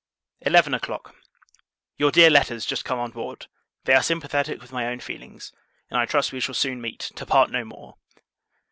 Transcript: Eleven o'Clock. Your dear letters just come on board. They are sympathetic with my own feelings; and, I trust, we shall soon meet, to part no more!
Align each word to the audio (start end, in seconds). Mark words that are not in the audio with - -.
Eleven 0.41 0.73
o'Clock. 0.73 1.13
Your 1.95 2.09
dear 2.09 2.31
letters 2.31 2.65
just 2.65 2.83
come 2.83 2.97
on 2.97 3.11
board. 3.11 3.45
They 3.83 3.93
are 3.93 4.01
sympathetic 4.01 4.59
with 4.59 4.71
my 4.71 4.87
own 4.87 4.99
feelings; 4.99 5.53
and, 5.91 5.99
I 5.99 6.07
trust, 6.07 6.33
we 6.33 6.39
shall 6.39 6.55
soon 6.55 6.81
meet, 6.81 7.11
to 7.15 7.23
part 7.23 7.51
no 7.51 7.63
more! 7.63 7.97